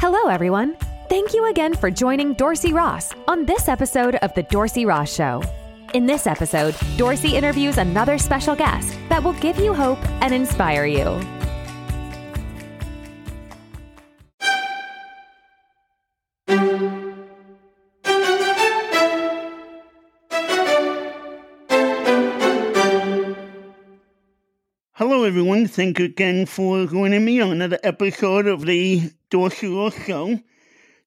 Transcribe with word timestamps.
Hello, 0.00 0.30
everyone. 0.30 0.78
Thank 1.10 1.34
you 1.34 1.50
again 1.50 1.74
for 1.74 1.90
joining 1.90 2.32
Dorsey 2.32 2.72
Ross 2.72 3.12
on 3.28 3.44
this 3.44 3.68
episode 3.68 4.14
of 4.14 4.32
The 4.32 4.44
Dorsey 4.44 4.86
Ross 4.86 5.12
Show. 5.12 5.42
In 5.92 6.06
this 6.06 6.26
episode, 6.26 6.74
Dorsey 6.96 7.36
interviews 7.36 7.76
another 7.76 8.16
special 8.16 8.56
guest 8.56 8.98
that 9.10 9.22
will 9.22 9.34
give 9.34 9.58
you 9.58 9.74
hope 9.74 9.98
and 10.22 10.32
inspire 10.32 10.86
you. 10.86 11.20
Everyone. 25.30 25.68
Thank 25.68 26.00
you 26.00 26.06
again 26.06 26.44
for 26.44 26.86
joining 26.86 27.24
me 27.24 27.40
on 27.40 27.52
another 27.52 27.78
episode 27.84 28.48
of 28.48 28.66
the 28.66 29.12
Ross 29.32 29.54
Show. 30.04 30.40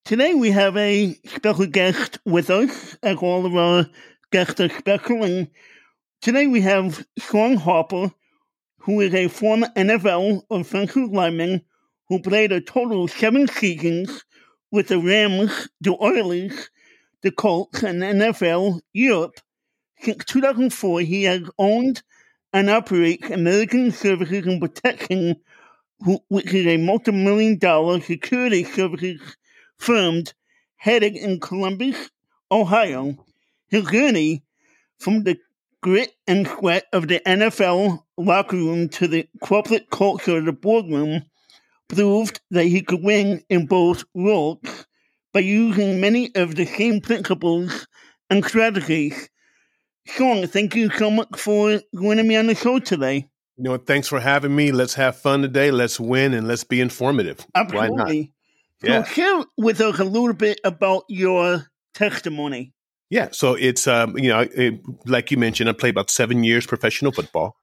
Today 0.06 0.34
we 0.34 0.50
have 0.50 0.78
a 0.78 1.14
special 1.26 1.66
guest 1.66 2.20
with 2.24 2.50
us, 2.50 2.96
as 3.04 3.18
all 3.18 3.46
of 3.46 3.54
our 3.54 3.86
guests 4.32 4.62
are 4.62 4.70
special. 4.70 5.26
And 5.26 5.50
today 6.22 6.48
we 6.48 6.62
have 6.62 7.06
Sean 7.20 7.58
Harper, 7.58 8.14
who 8.78 9.02
is 9.02 9.14
a 9.14 9.28
former 9.28 9.68
NFL 9.76 10.44
offensive 10.50 11.12
lineman 11.12 11.62
who 12.08 12.22
played 12.22 12.54
a 12.54 12.62
total 12.62 13.04
of 13.04 13.12
seven 13.12 13.50
seasons 13.50 14.24
with 14.72 14.88
the 14.88 15.00
Rams, 15.00 15.68
the 15.82 15.98
Oilers, 16.02 16.70
the 17.24 17.32
Colts, 17.32 17.84
and 17.84 18.02
NFL 18.02 18.80
Europe. 18.94 19.42
Since 20.00 20.24
2004, 20.24 21.02
he 21.02 21.24
has 21.24 21.42
owned 21.60 22.04
and 22.54 22.70
operates 22.70 23.30
American 23.30 23.92
Services 23.92 24.46
and 24.46 24.62
Protection, 24.62 25.36
which 26.30 26.54
is 26.54 26.68
a 26.68 26.78
multi-million 26.78 27.58
dollar 27.58 28.00
security 28.00 28.64
services 28.64 29.20
firm 29.78 30.24
headed 30.76 31.16
in 31.16 31.40
Columbus, 31.40 32.12
Ohio. 32.52 33.18
His 33.70 33.90
journey 33.90 34.44
from 35.00 35.24
the 35.24 35.38
grit 35.82 36.14
and 36.28 36.48
sweat 36.48 36.86
of 36.94 37.08
the 37.08 37.20
NFL 37.26 38.04
locker 38.18 38.56
room 38.56 38.88
to 38.90 39.08
the 39.08 39.28
corporate 39.42 39.90
culture 39.90 40.38
of 40.38 40.46
the 40.46 40.54
boardroom 40.54 41.24
proved 41.88 42.40
that 42.52 42.66
he 42.66 42.82
could 42.82 43.04
win 43.04 43.44
in 43.50 43.66
both 43.66 44.04
roles 44.14 44.86
by 45.34 45.40
using 45.40 46.00
many 46.00 46.32
of 46.36 46.56
the 46.56 46.66
same 46.66 47.02
principles 47.02 47.88
and 48.30 48.46
strategies 48.46 49.30
Sean, 50.06 50.48
thank 50.48 50.76
you 50.76 50.90
so 50.92 51.10
much 51.10 51.30
for 51.38 51.82
joining 51.96 52.28
me 52.28 52.36
on 52.36 52.48
the 52.48 52.56
show 52.56 52.80
today. 52.80 53.28
You 53.58 53.64
know, 53.64 53.78
thanks 53.78 54.08
for 54.08 54.20
having 54.20 54.56
me. 54.56 54.72
Let's 54.72 54.96
have 54.96 55.16
fun 55.16 55.42
today. 55.42 55.72
Let's 55.72 56.00
win 56.00 56.34
and 56.34 56.48
let's 56.48 56.64
be 56.64 56.82
informative. 56.82 57.46
Absolutely. 57.56 58.34
Yeah. 58.82 59.04
So 59.04 59.14
share 59.14 59.44
with 59.58 59.80
us 59.80 60.00
a 60.00 60.04
little 60.04 60.34
bit 60.34 60.60
about 60.64 61.04
your 61.08 61.68
testimony. 61.94 62.74
Yeah. 63.10 63.30
So 63.32 63.54
it's, 63.54 63.88
um, 63.88 64.18
you 64.18 64.30
know, 64.30 64.42
it, 64.42 64.82
like 65.06 65.32
you 65.32 65.38
mentioned, 65.38 65.70
I 65.70 65.74
played 65.74 65.94
about 65.94 66.10
seven 66.10 66.44
years 66.44 66.66
professional 66.66 67.12
football. 67.12 67.56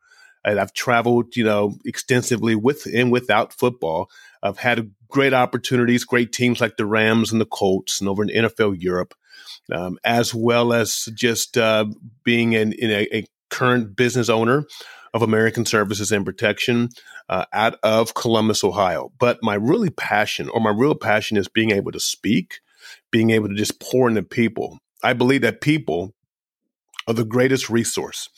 And 0.43 0.59
I've 0.59 0.73
traveled, 0.73 1.37
you 1.37 1.45
know, 1.45 1.77
extensively 1.85 2.55
with 2.55 2.87
and 2.87 3.13
without 3.13 3.53
football. 3.53 4.09
I've 4.43 4.57
had 4.57 4.91
great 5.09 5.35
opportunities, 5.35 6.05
great 6.05 6.33
teams 6.33 6.63
like 6.63 6.79
the 6.79 6.87
Rams 6.87 7.31
and 7.31 7.41
the 7.41 7.47
Colts 7.47 8.01
and 8.01 8.09
over 8.09 8.23
in 8.23 8.31
NFL 8.31 8.81
Europe 8.81 9.15
um, 9.73 9.99
as 10.05 10.35
well 10.35 10.73
as 10.73 11.09
just 11.15 11.57
uh, 11.57 11.87
being 12.25 12.53
in, 12.53 12.73
in 12.75 12.91
a, 12.91 13.17
a, 13.17 13.27
current 13.51 13.97
business 13.97 14.29
owner 14.29 14.65
of 15.13 15.23
American 15.23 15.65
Services 15.65 16.13
and 16.13 16.25
Protection 16.25 16.89
uh, 17.29 17.45
out 17.53 17.77
of 17.83 18.15
Columbus, 18.15 18.63
Ohio. 18.63 19.11
But 19.19 19.41
my 19.43 19.55
really 19.55 19.91
passion, 19.91 20.49
or 20.49 20.61
my 20.61 20.71
real 20.71 20.95
passion, 20.95 21.37
is 21.37 21.49
being 21.49 21.73
able 21.73 21.91
to 21.91 21.99
speak, 21.99 22.61
being 23.11 23.31
able 23.31 23.49
to 23.49 23.57
just 23.57 23.81
pour 23.81 24.09
into 24.09 24.23
people. 24.23 24.79
I 25.03 25.15
believe 25.15 25.41
that 25.41 25.61
people 25.61 26.15
are 27.09 27.15
the 27.15 27.25
greatest 27.25 27.69
resource 27.69 28.29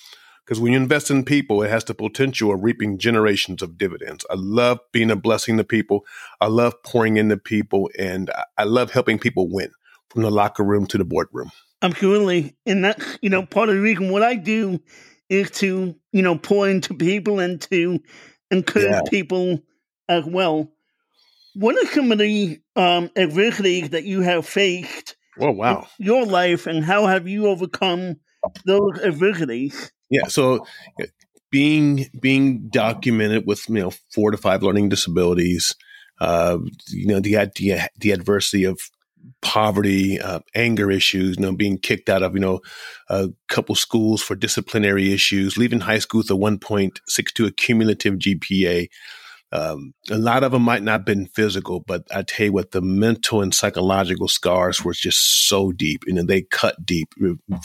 because 0.44 0.60
when 0.60 0.72
you 0.72 0.78
invest 0.78 1.10
in 1.10 1.24
people, 1.24 1.62
it 1.62 1.70
has 1.70 1.84
the 1.84 1.94
potential 1.94 2.52
of 2.52 2.62
reaping 2.62 2.98
generations 2.98 3.62
of 3.62 3.78
dividends. 3.78 4.26
I 4.28 4.34
love 4.36 4.80
being 4.92 5.10
a 5.10 5.16
blessing 5.16 5.56
to 5.56 5.64
people. 5.64 6.04
I 6.40 6.48
love 6.48 6.82
pouring 6.82 7.16
into 7.16 7.36
people, 7.36 7.90
and 7.98 8.30
I 8.58 8.64
love 8.64 8.90
helping 8.90 9.18
people 9.18 9.48
win 9.48 9.70
from 10.12 10.22
the 10.22 10.30
locker 10.30 10.62
room 10.62 10.86
to 10.86 10.98
the 10.98 11.04
boardroom. 11.04 11.50
Absolutely. 11.80 12.54
And 12.66 12.84
that's, 12.84 13.18
you 13.22 13.30
know, 13.30 13.44
part 13.44 13.70
of 13.70 13.74
the 13.74 13.80
reason 13.80 14.10
what 14.10 14.22
I 14.22 14.34
do 14.34 14.80
is 15.28 15.50
to, 15.52 15.96
you 16.12 16.22
know, 16.22 16.36
pour 16.36 16.68
into 16.68 16.94
people 16.94 17.40
and 17.40 17.60
to 17.62 17.98
encourage 18.50 18.90
yeah. 18.90 19.00
people 19.08 19.60
as 20.08 20.24
well. 20.24 20.70
What 21.54 21.76
are 21.76 21.86
some 21.88 22.12
of 22.12 22.18
the 22.18 22.60
um, 22.76 23.10
adversities 23.16 23.90
that 23.90 24.04
you 24.04 24.20
have 24.20 24.46
faced? 24.46 25.16
Oh, 25.40 25.50
wow. 25.50 25.86
your 25.98 26.26
life 26.26 26.66
and 26.66 26.84
how 26.84 27.06
have 27.06 27.26
you 27.26 27.46
overcome 27.46 28.16
those 28.66 29.00
adversities? 29.02 29.90
Yeah. 30.10 30.28
So 30.28 30.66
being, 31.50 32.06
being 32.20 32.68
documented 32.68 33.46
with, 33.46 33.66
you 33.68 33.76
know, 33.76 33.92
four 34.14 34.30
to 34.30 34.36
five 34.36 34.62
learning 34.62 34.90
disabilities, 34.90 35.74
uh, 36.20 36.58
you 36.88 37.06
know, 37.06 37.20
the, 37.20 37.32
the, 37.56 37.88
the 37.98 38.10
adversity 38.12 38.64
of 38.64 38.78
poverty, 39.40 40.20
uh, 40.20 40.40
anger 40.54 40.90
issues, 40.90 41.36
you 41.36 41.42
know, 41.42 41.52
being 41.52 41.78
kicked 41.78 42.08
out 42.08 42.22
of, 42.22 42.34
you 42.34 42.40
know, 42.40 42.60
a 43.08 43.28
couple 43.48 43.74
schools 43.74 44.22
for 44.22 44.34
disciplinary 44.34 45.12
issues, 45.12 45.56
leaving 45.56 45.80
high 45.80 45.98
school 45.98 46.18
with 46.18 46.30
a 46.30 46.34
1.62 46.34 47.46
accumulative 47.46 48.14
GPA. 48.14 48.88
Um, 49.52 49.92
a 50.10 50.16
lot 50.16 50.44
of 50.44 50.52
them 50.52 50.62
might 50.62 50.82
not 50.82 50.92
have 50.92 51.04
been 51.04 51.26
physical, 51.26 51.80
but 51.80 52.04
I 52.10 52.22
tell 52.22 52.46
you 52.46 52.52
what, 52.52 52.70
the 52.70 52.80
mental 52.80 53.42
and 53.42 53.54
psychological 53.54 54.26
scars 54.26 54.82
were 54.82 54.94
just 54.94 55.46
so 55.46 55.72
deep, 55.72 56.04
and 56.06 56.26
they 56.26 56.42
cut 56.42 56.86
deep, 56.86 57.08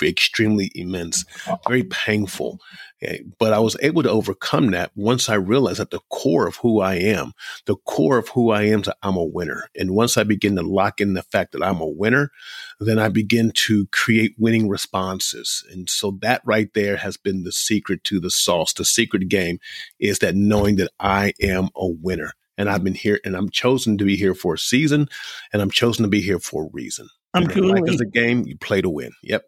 extremely 0.03 0.69
immense, 0.75 1.23
very 1.65 1.83
painful. 1.83 2.59
Okay. 3.03 3.23
But 3.37 3.53
I 3.53 3.59
was 3.59 3.77
able 3.81 4.01
to 4.03 4.09
overcome 4.09 4.71
that 4.71 4.91
once 4.95 5.29
I 5.29 5.35
realized 5.35 5.79
at 5.79 5.91
the 5.91 5.99
core 6.09 6.47
of 6.47 6.55
who 6.57 6.81
I 6.81 6.95
am, 6.95 7.33
the 7.65 7.75
core 7.75 8.17
of 8.17 8.29
who 8.29 8.49
I 8.49 8.63
am, 8.63 8.79
is 8.79 8.85
that 8.87 8.97
I'm 9.03 9.17
a 9.17 9.23
winner. 9.23 9.69
And 9.75 9.91
once 9.91 10.17
I 10.17 10.23
begin 10.23 10.55
to 10.55 10.63
lock 10.63 10.99
in 10.99 11.13
the 11.13 11.21
fact 11.21 11.51
that 11.51 11.63
I'm 11.63 11.79
a 11.79 11.87
winner, 11.87 12.31
then 12.79 12.97
I 12.97 13.09
begin 13.09 13.51
to 13.51 13.85
create 13.87 14.33
winning 14.39 14.67
responses. 14.67 15.63
And 15.71 15.87
so 15.89 16.17
that 16.21 16.41
right 16.43 16.73
there 16.73 16.97
has 16.97 17.17
been 17.17 17.43
the 17.43 17.51
secret 17.51 18.03
to 18.05 18.19
the 18.19 18.31
sauce. 18.31 18.73
The 18.73 18.85
secret 18.85 19.27
game 19.27 19.59
is 19.99 20.19
that 20.19 20.35
knowing 20.35 20.77
that 20.77 20.91
I 20.99 21.33
am 21.39 21.69
a 21.75 21.87
winner. 21.87 22.33
And 22.57 22.67
I've 22.67 22.83
been 22.83 22.95
here 22.95 23.19
and 23.23 23.35
I'm 23.35 23.51
chosen 23.51 23.99
to 23.99 24.05
be 24.05 24.15
here 24.15 24.33
for 24.33 24.55
a 24.55 24.59
season 24.59 25.07
and 25.53 25.61
I'm 25.61 25.69
chosen 25.69 26.01
to 26.01 26.09
be 26.09 26.21
here 26.21 26.39
for 26.39 26.63
a 26.63 26.69
reason. 26.73 27.07
I'm 27.35 27.47
cool. 27.47 27.69
like 27.69 27.87
as 27.87 28.01
a 28.01 28.05
game, 28.05 28.47
you 28.47 28.57
play 28.57 28.81
to 28.81 28.89
win. 28.89 29.11
Yep 29.21 29.43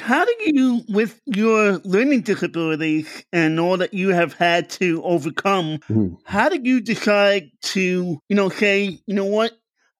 how 0.00 0.24
do 0.24 0.34
you, 0.40 0.82
with 0.88 1.20
your 1.26 1.78
learning 1.84 2.22
disabilities 2.22 3.24
and 3.32 3.58
all 3.58 3.76
that 3.78 3.92
you 3.92 4.10
have 4.10 4.34
had 4.34 4.70
to 4.70 5.02
overcome, 5.02 5.78
mm. 5.88 6.16
how 6.24 6.48
did 6.48 6.66
you 6.66 6.80
decide 6.80 7.50
to, 7.62 8.20
you 8.28 8.36
know, 8.36 8.48
say, 8.48 9.00
you 9.06 9.14
know 9.14 9.26
what? 9.26 9.52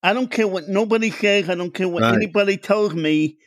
I 0.03 0.13
don't 0.13 0.31
care 0.31 0.49
what 0.49 0.69
nobody 0.69 1.11
says. 1.11 1.49
I 1.49 1.55
don't 1.55 1.75
care 1.75 1.89
what 1.89 2.03
right. 2.03 2.15
anybody 2.15 2.57
tells 2.57 2.95
me. 2.95 3.39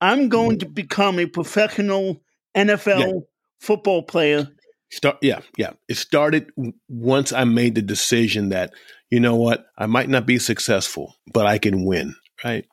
I'm 0.00 0.28
going 0.28 0.56
mm. 0.56 0.60
to 0.60 0.68
become 0.68 1.18
a 1.18 1.26
professional 1.26 2.22
NFL 2.56 3.00
yeah. 3.00 3.20
football 3.60 4.02
player. 4.02 4.48
Start, 4.90 5.18
yeah, 5.22 5.40
yeah. 5.56 5.70
It 5.88 5.96
started 5.96 6.50
once 6.88 7.32
I 7.32 7.44
made 7.44 7.76
the 7.76 7.82
decision 7.82 8.50
that, 8.50 8.72
you 9.10 9.20
know 9.20 9.36
what, 9.36 9.66
I 9.78 9.86
might 9.86 10.10
not 10.10 10.26
be 10.26 10.38
successful, 10.38 11.14
but 11.32 11.46
I 11.46 11.56
can 11.56 11.86
win, 11.86 12.14
right? 12.44 12.66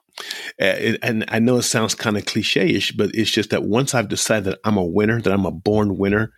Uh, 0.60 0.98
and 1.02 1.26
I 1.30 1.40
know 1.40 1.58
it 1.58 1.64
sounds 1.64 1.96
kind 1.96 2.18
of 2.18 2.26
cliche-ish, 2.26 2.92
but 2.94 3.12
it's 3.14 3.32
just 3.32 3.50
that 3.52 3.64
once 3.64 3.94
I've 3.94 4.10
decided 4.10 4.46
that 4.46 4.60
I'm 4.64 4.78
a 4.78 4.84
winner, 4.84 5.22
that 5.22 5.34
I'm 5.34 5.46
a 5.46 5.52
born 5.52 5.98
winner, 5.98 6.34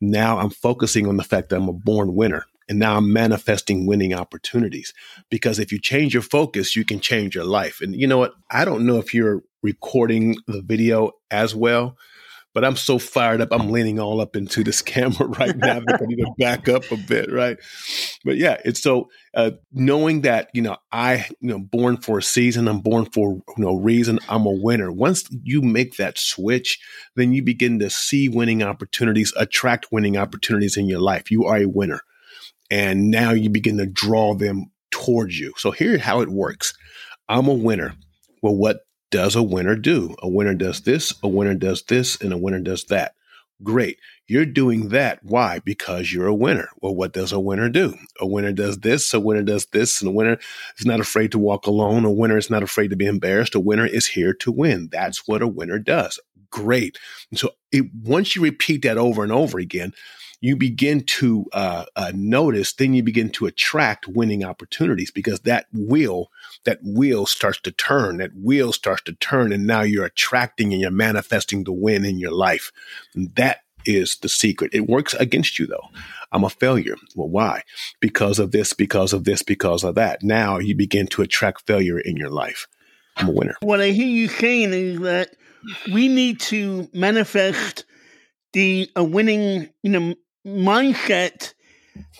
now 0.00 0.38
I'm 0.38 0.50
focusing 0.50 1.06
on 1.06 1.16
the 1.16 1.24
fact 1.24 1.48
that 1.48 1.56
I'm 1.56 1.68
a 1.68 1.72
born 1.72 2.14
winner. 2.14 2.46
And 2.66 2.78
now 2.78 2.96
I'm 2.96 3.12
manifesting 3.12 3.86
winning 3.86 4.14
opportunities. 4.14 4.94
Because 5.28 5.58
if 5.58 5.70
you 5.70 5.78
change 5.78 6.14
your 6.14 6.22
focus, 6.22 6.74
you 6.74 6.84
can 6.84 6.98
change 6.98 7.34
your 7.34 7.44
life. 7.44 7.80
And 7.82 7.94
you 7.94 8.06
know 8.06 8.16
what? 8.16 8.32
I 8.50 8.64
don't 8.64 8.86
know 8.86 8.96
if 8.96 9.12
you're 9.12 9.42
recording 9.62 10.36
the 10.46 10.62
video 10.62 11.12
as 11.30 11.54
well, 11.54 11.96
but 12.54 12.64
I'm 12.64 12.76
so 12.76 12.98
fired 12.98 13.40
up. 13.40 13.48
I'm 13.50 13.70
leaning 13.70 13.98
all 13.98 14.20
up 14.20 14.36
into 14.36 14.62
this 14.62 14.80
camera 14.94 15.26
right 15.26 15.56
now 15.56 15.82
I 15.86 15.96
need 16.06 16.16
to 16.16 16.32
back 16.38 16.68
up 16.68 16.90
a 16.90 16.96
bit, 16.96 17.30
right? 17.30 17.58
But 18.24 18.36
yeah, 18.36 18.60
it's 18.64 18.80
so 18.80 19.10
uh, 19.34 19.50
knowing 19.72 20.22
that 20.22 20.48
you 20.54 20.62
know 20.62 20.76
I 20.92 21.26
you 21.40 21.50
know 21.50 21.58
born 21.58 21.98
for 21.98 22.18
a 22.18 22.22
season, 22.22 22.68
I'm 22.68 22.80
born 22.80 23.06
for 23.06 23.34
you 23.34 23.64
know 23.64 23.74
reason. 23.74 24.20
I'm 24.28 24.46
a 24.46 24.52
winner. 24.52 24.90
Once 24.90 25.24
you 25.42 25.60
make 25.60 25.96
that 25.96 26.16
switch, 26.16 26.78
then 27.16 27.32
you 27.32 27.42
begin 27.42 27.80
to 27.80 27.90
see 27.90 28.28
winning 28.28 28.62
opportunities, 28.62 29.32
attract 29.36 29.88
winning 29.90 30.16
opportunities 30.16 30.76
in 30.76 30.88
your 30.88 31.00
life. 31.00 31.30
You 31.30 31.44
are 31.44 31.58
a 31.58 31.66
winner, 31.66 32.00
and 32.70 33.10
now 33.10 33.32
you 33.32 33.50
begin 33.50 33.76
to 33.78 33.86
draw 33.86 34.34
them 34.34 34.70
towards 34.90 35.38
you. 35.38 35.52
So 35.56 35.72
here's 35.72 36.02
how 36.02 36.20
it 36.20 36.28
works. 36.28 36.72
I'm 37.28 37.48
a 37.48 37.54
winner. 37.54 37.94
Well, 38.42 38.54
what 38.54 38.80
does 39.10 39.36
a 39.36 39.42
winner 39.42 39.76
do? 39.76 40.14
A 40.20 40.28
winner 40.28 40.54
does 40.54 40.82
this, 40.82 41.14
a 41.22 41.28
winner 41.28 41.54
does 41.54 41.82
this, 41.82 42.20
and 42.20 42.32
a 42.32 42.38
winner 42.38 42.60
does 42.60 42.84
that. 42.86 43.14
Great. 43.62 43.98
You're 44.26 44.46
doing 44.46 44.88
that. 44.88 45.20
Why? 45.22 45.60
Because 45.60 46.12
you're 46.12 46.26
a 46.26 46.34
winner. 46.34 46.68
Well, 46.80 46.94
what 46.94 47.12
does 47.12 47.30
a 47.32 47.38
winner 47.38 47.68
do? 47.68 47.94
A 48.20 48.26
winner 48.26 48.52
does 48.52 48.78
this, 48.78 49.12
a 49.14 49.20
winner 49.20 49.42
does 49.42 49.66
this, 49.66 50.00
and 50.00 50.08
a 50.08 50.12
winner 50.12 50.38
is 50.78 50.86
not 50.86 51.00
afraid 51.00 51.30
to 51.32 51.38
walk 51.38 51.66
alone. 51.66 52.04
A 52.04 52.10
winner 52.10 52.36
is 52.36 52.50
not 52.50 52.62
afraid 52.62 52.88
to 52.88 52.96
be 52.96 53.06
embarrassed. 53.06 53.54
A 53.54 53.60
winner 53.60 53.86
is 53.86 54.08
here 54.08 54.34
to 54.34 54.50
win. 54.50 54.88
That's 54.90 55.28
what 55.28 55.42
a 55.42 55.48
winner 55.48 55.78
does. 55.78 56.18
Great. 56.50 56.98
And 57.30 57.38
so 57.38 57.50
it, 57.70 57.86
once 58.02 58.34
you 58.34 58.42
repeat 58.42 58.82
that 58.82 58.98
over 58.98 59.22
and 59.22 59.32
over 59.32 59.58
again, 59.58 59.92
you 60.44 60.56
begin 60.56 61.02
to 61.02 61.46
uh, 61.54 61.86
uh, 61.96 62.12
notice, 62.14 62.74
then 62.74 62.92
you 62.92 63.02
begin 63.02 63.30
to 63.30 63.46
attract 63.46 64.06
winning 64.06 64.44
opportunities 64.44 65.10
because 65.10 65.40
that 65.40 65.64
wheel, 65.72 66.30
that 66.66 66.80
wheel 66.84 67.24
starts 67.24 67.58
to 67.62 67.72
turn, 67.72 68.18
that 68.18 68.36
wheel 68.36 68.70
starts 68.70 69.00
to 69.04 69.14
turn, 69.14 69.54
and 69.54 69.66
now 69.66 69.80
you're 69.80 70.04
attracting 70.04 70.70
and 70.70 70.82
you're 70.82 70.90
manifesting 70.90 71.64
the 71.64 71.72
win 71.72 72.04
in 72.04 72.18
your 72.18 72.30
life. 72.30 72.72
And 73.14 73.34
that 73.36 73.60
is 73.86 74.16
the 74.16 74.28
secret. 74.28 74.74
It 74.74 74.86
works 74.86 75.14
against 75.14 75.58
you 75.58 75.66
though. 75.66 75.88
I'm 76.30 76.44
a 76.44 76.50
failure. 76.50 76.96
Well, 77.16 77.30
why? 77.30 77.62
Because 78.00 78.38
of 78.38 78.50
this, 78.50 78.74
because 78.74 79.14
of 79.14 79.24
this, 79.24 79.42
because 79.42 79.82
of 79.82 79.94
that. 79.94 80.22
Now 80.22 80.58
you 80.58 80.76
begin 80.76 81.06
to 81.06 81.22
attract 81.22 81.66
failure 81.66 81.98
in 81.98 82.18
your 82.18 82.28
life. 82.30 82.66
I'm 83.16 83.30
a 83.30 83.32
winner. 83.32 83.56
What 83.62 83.80
I 83.80 83.92
hear 83.92 84.08
you 84.08 84.28
saying 84.28 84.74
is 84.74 85.00
that 85.00 85.30
we 85.90 86.08
need 86.08 86.38
to 86.40 86.86
manifest 86.92 87.86
the 88.52 88.90
a 88.94 89.02
winning, 89.02 89.70
you 89.82 89.90
know, 89.90 90.14
mindset. 90.46 91.54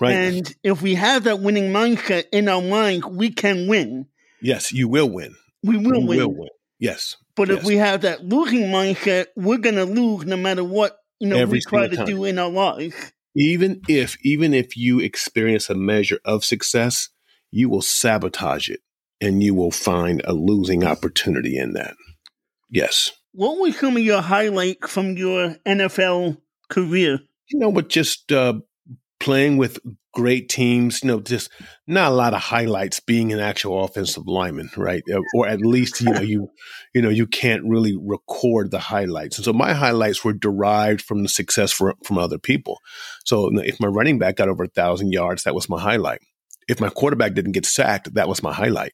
Right. 0.01 0.13
And 0.13 0.55
if 0.63 0.83
we 0.83 0.95
have 0.95 1.25
that 1.25 1.41
winning 1.41 1.73
mindset 1.73 2.25
in 2.33 2.49
our 2.49 2.63
mind, 2.63 3.05
we 3.05 3.31
can 3.31 3.67
win. 3.67 4.07
Yes, 4.41 4.73
you 4.73 4.89
will 4.89 5.11
win. 5.11 5.35
We 5.63 5.77
will 5.77 6.01
you 6.01 6.07
win. 6.07 6.19
will 6.19 6.35
win. 6.35 6.49
Yes. 6.79 7.17
But 7.37 7.49
yes. 7.49 7.59
if 7.59 7.65
we 7.65 7.77
have 7.77 8.03
that 8.03 8.25
losing 8.25 8.65
mindset, 8.65 9.27
we're 9.37 9.59
going 9.59 9.77
to 9.77 9.85
lose 9.85 10.25
no 10.27 10.37
matter 10.37 10.63
what 10.63 10.99
you 11.19 11.29
know 11.29 11.37
Every 11.37 11.59
we 11.59 11.61
try 11.61 11.89
to 11.89 11.97
time. 11.97 12.07
do 12.07 12.25
in 12.25 12.39
our 12.39 12.51
life. 12.51 13.13
Even 13.37 13.81
if 13.89 14.17
even 14.25 14.55
if 14.55 14.77
you 14.77 15.01
experience 15.01 15.69
a 15.69 15.75
measure 15.75 16.21
of 16.25 16.45
success, 16.45 17.09
you 17.51 17.69
will 17.69 17.83
sabotage 17.83 18.69
it 18.69 18.81
and 19.21 19.43
you 19.43 19.55
will 19.55 19.71
find 19.71 20.23
a 20.25 20.33
losing 20.33 20.85
opportunity 20.85 21.57
in 21.57 21.73
that. 21.73 21.95
Yes. 22.71 23.11
What 23.33 23.59
were 23.59 23.73
some 23.73 23.97
of 23.97 24.03
your 24.03 24.21
highlights 24.21 24.91
from 24.91 25.17
your 25.17 25.57
NFL 25.67 26.39
career? 26.69 27.21
You 27.49 27.59
know, 27.59 27.73
but 27.73 27.89
just 27.89 28.33
uh, 28.33 28.55
playing 29.21 29.57
with 29.57 29.79
great 30.15 30.49
teams, 30.49 31.03
you 31.03 31.09
know, 31.09 31.21
just 31.21 31.51
not 31.87 32.13
a 32.13 32.15
lot 32.15 32.35
of 32.35 32.41
highlights 32.41 33.01
being 33.01 33.33
an 33.33 33.41
actual 33.41 33.83
offensive 33.85 34.27
lineman, 34.27 34.71
right? 34.77 35.03
Uh, 35.13 35.21
or 35.35 35.49
at 35.49 35.61
least, 35.61 36.01
you 36.01 36.11
know, 36.11 36.21
you, 36.35 36.49
you 36.95 37.03
know, 37.03 37.09
you 37.09 37.27
can't 37.27 37.65
really 37.65 37.97
record 38.01 38.71
the 38.71 38.79
highlights. 38.79 39.37
And 39.37 39.45
so 39.45 39.53
my 39.53 39.73
highlights 39.73 40.25
were 40.25 40.33
derived 40.33 41.03
from 41.03 41.23
the 41.23 41.29
success 41.29 41.73
for, 41.73 41.95
from 42.05 42.19
other 42.19 42.39
people. 42.39 42.79
So 43.25 43.51
if 43.59 43.81
my 43.81 43.89
running 43.89 44.19
back 44.19 44.37
got 44.37 44.49
over 44.49 44.65
a 44.65 44.69
thousand 44.69 45.13
yards, 45.13 45.43
that 45.43 45.55
was 45.55 45.69
my 45.69 45.81
highlight. 45.81 46.21
If 46.69 46.81
my 46.81 46.89
quarterback 46.89 47.35
didn't 47.35 47.53
get 47.53 47.67
sacked, 47.67 48.15
that 48.15 48.29
was 48.29 48.43
my 48.43 48.53
highlight. 48.53 48.93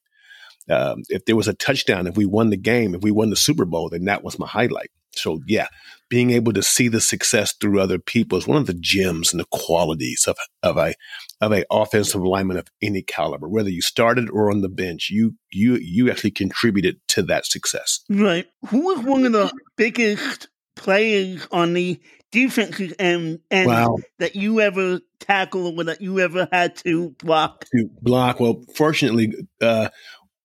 Um, 0.68 1.02
if 1.08 1.24
there 1.24 1.36
was 1.36 1.48
a 1.48 1.54
touchdown, 1.54 2.06
if 2.06 2.16
we 2.16 2.26
won 2.26 2.50
the 2.50 2.56
game, 2.56 2.94
if 2.94 3.02
we 3.02 3.10
won 3.10 3.30
the 3.30 3.36
Super 3.36 3.64
Bowl, 3.64 3.88
then 3.90 4.04
that 4.04 4.22
was 4.22 4.38
my 4.38 4.46
highlight. 4.46 4.90
So 5.12 5.40
yeah, 5.46 5.68
being 6.08 6.30
able 6.30 6.52
to 6.52 6.62
see 6.62 6.88
the 6.88 7.00
success 7.00 7.54
through 7.60 7.80
other 7.80 7.98
people 7.98 8.38
is 8.38 8.46
one 8.46 8.58
of 8.58 8.66
the 8.66 8.74
gems 8.74 9.32
and 9.32 9.40
the 9.40 9.46
qualities 9.50 10.24
of, 10.26 10.36
of 10.62 10.76
a 10.76 10.94
of 11.40 11.52
a 11.52 11.64
offensive 11.70 12.22
lineman 12.22 12.56
of 12.56 12.68
any 12.82 13.02
caliber. 13.02 13.48
Whether 13.48 13.70
you 13.70 13.82
started 13.82 14.28
or 14.30 14.50
on 14.50 14.60
the 14.60 14.68
bench, 14.68 15.08
you 15.10 15.36
you 15.50 15.76
you 15.76 16.10
actually 16.10 16.32
contributed 16.32 17.00
to 17.08 17.22
that 17.24 17.46
success. 17.46 18.00
Right. 18.08 18.46
Who 18.68 18.86
was 18.86 19.04
one 19.04 19.24
of 19.24 19.32
the 19.32 19.52
biggest 19.76 20.48
players 20.76 21.46
on 21.52 21.74
the 21.74 22.00
defensive 22.32 22.94
end, 22.98 23.40
end 23.50 23.68
wow. 23.68 23.96
that 24.18 24.36
you 24.36 24.60
ever 24.60 25.00
tackled 25.18 25.78
or 25.78 25.84
that 25.84 26.00
you 26.00 26.20
ever 26.20 26.48
had 26.52 26.76
to 26.76 27.10
block? 27.18 27.64
To 27.74 27.90
block. 28.00 28.40
Well, 28.40 28.62
fortunately, 28.76 29.32
uh, 29.60 29.88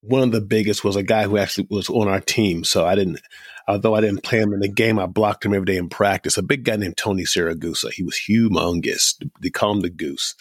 one 0.02 0.24
of 0.24 0.32
the 0.32 0.42
biggest 0.42 0.84
was 0.84 0.96
a 0.96 1.04
guy 1.04 1.24
who 1.24 1.38
actually 1.38 1.68
was 1.70 1.90
on 1.90 2.08
our 2.08 2.22
team. 2.22 2.64
So 2.64 2.86
I 2.86 2.96
didn't, 2.96 3.22
although 3.68 3.96
I 3.96 4.02
didn't 4.02 4.24
play 4.24 4.40
him 4.40 4.54
in 4.54 4.60
the 4.60 4.68
game, 4.68 5.00
I 5.00 5.06
blocked 5.06 5.46
him 5.46 5.54
every 5.54 5.66
day 5.66 5.78
in 5.78 5.90
practice. 5.90 6.38
A 6.38 6.44
big 6.44 6.64
guy 6.64 6.76
named 6.76 6.98
Tony 6.98 7.24
Siragusa. 7.24 7.92
He 7.92 8.04
was 8.04 8.20
humongous. 8.28 9.16
They 9.42 9.50
call 9.50 9.74
him 9.74 9.82
the 9.82 9.90
Goose. 9.90 10.36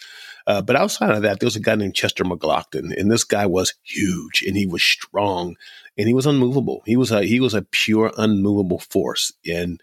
Uh, 0.47 0.61
but 0.61 0.75
outside 0.75 1.15
of 1.15 1.23
that, 1.23 1.39
there 1.39 1.47
was 1.47 1.55
a 1.55 1.61
guy 1.61 1.75
named 1.75 1.95
Chester 1.95 2.23
McGlockton, 2.23 2.95
and 2.95 3.11
this 3.11 3.23
guy 3.23 3.45
was 3.45 3.73
huge 3.83 4.43
and 4.45 4.55
he 4.55 4.67
was 4.67 4.83
strong 4.83 5.55
and 5.97 6.07
he 6.07 6.13
was 6.13 6.25
unmovable. 6.25 6.83
He 6.85 6.97
was 6.97 7.11
a 7.11 7.23
he 7.23 7.39
was 7.39 7.53
a 7.53 7.63
pure 7.63 8.11
unmovable 8.17 8.79
force, 8.79 9.31
and 9.45 9.81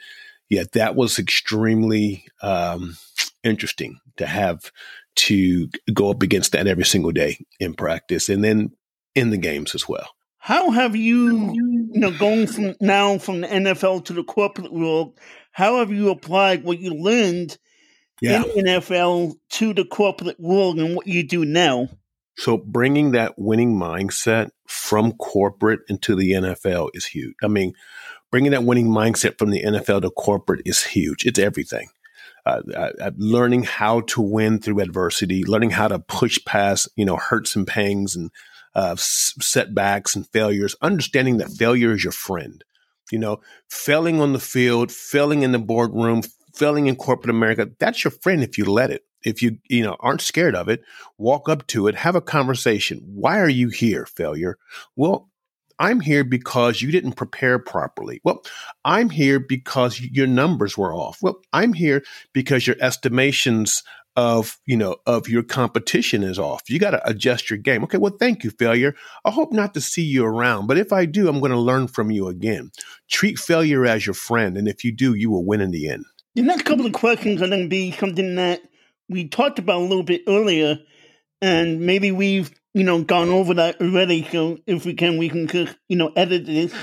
yeah, 0.48 0.64
that 0.72 0.94
was 0.94 1.18
extremely 1.18 2.26
um, 2.42 2.96
interesting 3.42 3.98
to 4.18 4.26
have 4.26 4.70
to 5.14 5.68
go 5.92 6.10
up 6.10 6.22
against 6.22 6.52
that 6.52 6.66
every 6.66 6.84
single 6.84 7.12
day 7.12 7.44
in 7.58 7.74
practice, 7.74 8.28
and 8.28 8.44
then 8.44 8.72
in 9.14 9.30
the 9.30 9.38
games 9.38 9.74
as 9.74 9.88
well. 9.88 10.08
How 10.44 10.70
have 10.70 10.96
you, 10.96 11.52
you 11.52 12.00
know, 12.00 12.10
going 12.10 12.48
from 12.48 12.74
now 12.80 13.16
from 13.18 13.42
the 13.42 13.46
NFL 13.46 14.06
to 14.06 14.12
the 14.12 14.24
corporate 14.24 14.72
world? 14.72 15.16
How 15.52 15.78
have 15.78 15.92
you 15.92 16.10
applied 16.10 16.64
what 16.64 16.80
you 16.80 16.90
learned 16.94 17.56
yeah. 18.20 18.42
in 18.56 18.64
NFL 18.64 19.36
to 19.50 19.72
the 19.72 19.84
corporate 19.84 20.40
world 20.40 20.80
and 20.80 20.96
what 20.96 21.06
you 21.06 21.22
do 21.22 21.44
now? 21.44 21.90
So 22.36 22.56
bringing 22.56 23.12
that 23.12 23.38
winning 23.38 23.76
mindset 23.76 24.50
from 24.66 25.12
corporate 25.12 25.82
into 25.88 26.16
the 26.16 26.32
NFL 26.32 26.90
is 26.92 27.06
huge. 27.06 27.36
I 27.40 27.46
mean, 27.46 27.74
bringing 28.32 28.50
that 28.50 28.64
winning 28.64 28.88
mindset 28.88 29.38
from 29.38 29.50
the 29.50 29.62
NFL 29.62 30.02
to 30.02 30.10
corporate 30.10 30.62
is 30.66 30.82
huge. 30.82 31.24
It's 31.24 31.38
everything. 31.38 31.86
Uh, 32.44 32.62
uh, 32.74 32.90
uh, 33.00 33.10
learning 33.16 33.62
how 33.62 34.00
to 34.00 34.20
win 34.20 34.58
through 34.58 34.80
adversity, 34.80 35.44
learning 35.44 35.70
how 35.70 35.86
to 35.86 36.00
push 36.00 36.44
past, 36.44 36.88
you 36.96 37.04
know, 37.04 37.14
hurts 37.16 37.54
and 37.54 37.64
pangs 37.64 38.16
and 38.16 38.32
uh, 38.74 38.96
setbacks 38.96 40.14
and 40.14 40.28
failures, 40.28 40.76
understanding 40.80 41.38
that 41.38 41.50
failure 41.50 41.92
is 41.92 42.04
your 42.04 42.12
friend. 42.12 42.64
You 43.10 43.18
know, 43.18 43.40
failing 43.68 44.20
on 44.20 44.32
the 44.32 44.40
field, 44.40 44.90
failing 44.90 45.42
in 45.42 45.52
the 45.52 45.58
boardroom, 45.58 46.22
failing 46.54 46.86
in 46.86 46.96
corporate 46.96 47.30
America, 47.30 47.70
that's 47.78 48.04
your 48.04 48.10
friend 48.10 48.42
if 48.42 48.56
you 48.56 48.64
let 48.64 48.90
it. 48.90 49.02
If 49.24 49.42
you, 49.42 49.58
you 49.68 49.82
know, 49.82 49.96
aren't 50.00 50.20
scared 50.20 50.56
of 50.56 50.68
it, 50.68 50.82
walk 51.16 51.48
up 51.48 51.66
to 51.68 51.86
it, 51.86 51.94
have 51.94 52.16
a 52.16 52.20
conversation. 52.20 53.00
Why 53.04 53.38
are 53.38 53.48
you 53.48 53.68
here, 53.68 54.04
failure? 54.04 54.58
Well, 54.96 55.30
I'm 55.78 56.00
here 56.00 56.24
because 56.24 56.82
you 56.82 56.90
didn't 56.90 57.12
prepare 57.12 57.58
properly. 57.58 58.20
Well, 58.24 58.42
I'm 58.84 59.10
here 59.10 59.40
because 59.40 60.00
your 60.00 60.26
numbers 60.26 60.76
were 60.76 60.94
off. 60.94 61.18
Well, 61.22 61.40
I'm 61.52 61.72
here 61.72 62.02
because 62.32 62.66
your 62.66 62.76
estimations 62.80 63.82
of 64.16 64.58
you 64.66 64.76
know 64.76 64.96
of 65.06 65.28
your 65.28 65.42
competition 65.42 66.22
is 66.22 66.38
off. 66.38 66.68
You 66.68 66.78
got 66.78 66.90
to 66.90 67.08
adjust 67.08 67.48
your 67.48 67.58
game. 67.58 67.82
Okay 67.84 67.98
well 67.98 68.16
thank 68.18 68.44
you 68.44 68.50
failure. 68.50 68.94
I 69.24 69.30
hope 69.30 69.52
not 69.52 69.74
to 69.74 69.80
see 69.80 70.02
you 70.02 70.24
around 70.24 70.66
but 70.66 70.78
if 70.78 70.92
i 70.92 71.04
do 71.06 71.28
i'm 71.28 71.40
going 71.40 71.52
to 71.52 71.58
learn 71.58 71.88
from 71.88 72.10
you 72.10 72.28
again. 72.28 72.70
Treat 73.08 73.38
failure 73.38 73.86
as 73.86 74.06
your 74.06 74.14
friend 74.14 74.56
and 74.56 74.68
if 74.68 74.84
you 74.84 74.92
do 74.92 75.14
you 75.14 75.30
will 75.30 75.44
win 75.44 75.60
in 75.60 75.70
the 75.70 75.88
end. 75.88 76.04
The 76.34 76.42
next 76.42 76.64
couple 76.64 76.86
of 76.86 76.92
questions 76.92 77.40
are 77.42 77.48
going 77.48 77.62
to 77.62 77.68
be 77.68 77.92
something 77.92 78.36
that 78.36 78.62
we 79.08 79.28
talked 79.28 79.58
about 79.58 79.80
a 79.80 79.84
little 79.84 80.02
bit 80.02 80.22
earlier 80.26 80.78
and 81.40 81.80
maybe 81.80 82.12
we've 82.12 82.50
you 82.74 82.84
know 82.84 83.02
gone 83.02 83.30
over 83.30 83.54
that 83.54 83.80
already 83.80 84.28
so 84.30 84.58
if 84.66 84.84
we 84.84 84.94
can 84.94 85.18
we 85.18 85.28
can 85.28 85.46
just 85.46 85.76
you 85.88 85.96
know 85.96 86.12
edit 86.16 86.46
this. 86.46 86.74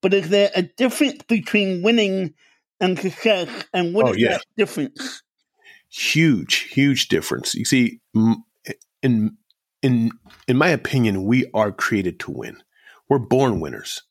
But 0.00 0.14
is 0.14 0.30
there 0.30 0.50
a 0.56 0.62
difference 0.62 1.22
between 1.28 1.82
winning 1.82 2.34
and 2.80 2.98
success 2.98 3.48
and 3.72 3.94
what 3.94 4.06
oh, 4.06 4.10
is 4.12 4.18
yeah. 4.18 4.30
that 4.30 4.44
difference 4.56 5.22
huge, 5.92 6.70
huge 6.72 7.08
difference. 7.08 7.54
You 7.54 7.64
see, 7.64 8.00
in 9.02 9.36
in 9.82 10.10
in 10.48 10.56
my 10.56 10.68
opinion, 10.68 11.24
we 11.24 11.50
are 11.54 11.70
created 11.70 12.18
to 12.20 12.30
win. 12.30 12.56
We're 13.08 13.18
born 13.18 13.60
winners. 13.60 14.02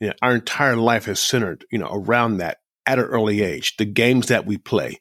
You 0.00 0.08
know, 0.08 0.14
our 0.22 0.34
entire 0.34 0.76
life 0.76 1.06
has 1.06 1.20
centered, 1.20 1.64
you 1.70 1.78
know, 1.78 1.90
around 1.90 2.38
that 2.38 2.58
at 2.86 2.98
an 2.98 3.06
early 3.06 3.42
age. 3.42 3.76
The 3.76 3.84
games 3.84 4.28
that 4.28 4.46
we 4.46 4.58
play, 4.58 4.98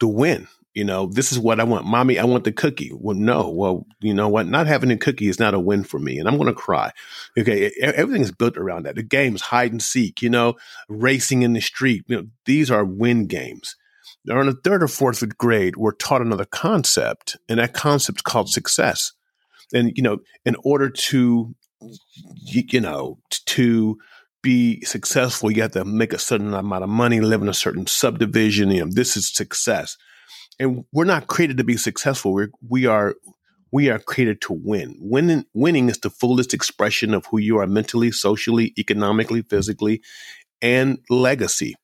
to 0.00 0.08
win. 0.08 0.48
You 0.74 0.84
know, 0.84 1.06
this 1.06 1.32
is 1.32 1.38
what 1.38 1.58
I 1.58 1.64
want. 1.64 1.86
Mommy, 1.86 2.18
I 2.18 2.24
want 2.24 2.44
the 2.44 2.52
cookie. 2.52 2.90
Well, 2.92 3.16
no. 3.16 3.48
Well, 3.48 3.86
you 4.00 4.12
know 4.12 4.28
what? 4.28 4.46
Not 4.46 4.66
having 4.66 4.90
a 4.90 4.98
cookie 4.98 5.28
is 5.28 5.38
not 5.38 5.54
a 5.54 5.60
win 5.60 5.84
for 5.84 5.98
me. 5.98 6.18
And 6.18 6.28
I'm 6.28 6.36
going 6.36 6.48
to 6.48 6.54
cry. 6.54 6.92
Okay. 7.38 7.72
Everything 7.80 8.20
is 8.20 8.30
built 8.30 8.58
around 8.58 8.82
that. 8.82 8.96
The 8.96 9.02
games, 9.02 9.40
hide 9.40 9.72
and 9.72 9.82
seek, 9.82 10.20
you 10.20 10.28
know, 10.28 10.56
racing 10.90 11.40
in 11.40 11.54
the 11.54 11.62
street. 11.62 12.04
You 12.08 12.16
know, 12.16 12.26
these 12.44 12.70
are 12.70 12.84
win 12.84 13.26
games 13.26 13.74
or 14.30 14.40
in 14.40 14.46
the 14.46 14.60
third 14.64 14.82
or 14.82 14.88
fourth 14.88 15.36
grade, 15.38 15.76
we're 15.76 15.92
taught 15.92 16.22
another 16.22 16.44
concept, 16.44 17.36
and 17.48 17.58
that 17.58 17.74
concept 17.74 18.18
is 18.18 18.22
called 18.22 18.48
success. 18.48 19.12
And 19.72 19.92
you 19.96 20.02
know, 20.02 20.18
in 20.44 20.56
order 20.64 20.90
to 20.90 21.54
you 22.44 22.80
know 22.80 23.18
to 23.46 23.98
be 24.42 24.80
successful, 24.84 25.50
you 25.50 25.62
have 25.62 25.72
to 25.72 25.84
make 25.84 26.12
a 26.12 26.18
certain 26.18 26.54
amount 26.54 26.84
of 26.84 26.90
money, 26.90 27.20
live 27.20 27.42
in 27.42 27.48
a 27.48 27.54
certain 27.54 27.86
subdivision. 27.86 28.70
You 28.70 28.84
know, 28.84 28.90
this 28.92 29.16
is 29.16 29.34
success, 29.34 29.96
and 30.58 30.84
we're 30.92 31.04
not 31.04 31.26
created 31.26 31.56
to 31.58 31.64
be 31.64 31.76
successful. 31.76 32.32
We're 32.32 32.50
we 32.68 32.86
are 32.86 33.14
we 33.72 33.90
are 33.90 33.98
created 33.98 34.40
to 34.42 34.52
win. 34.52 34.96
Winning 35.00 35.44
winning 35.52 35.88
is 35.88 35.98
the 35.98 36.10
fullest 36.10 36.54
expression 36.54 37.14
of 37.14 37.26
who 37.26 37.38
you 37.38 37.58
are 37.58 37.66
mentally, 37.66 38.12
socially, 38.12 38.72
economically, 38.78 39.42
physically, 39.42 40.02
and 40.62 40.98
legacy. 41.10 41.74